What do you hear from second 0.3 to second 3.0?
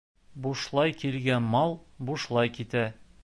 Бушлай килгән мал бушлай китә.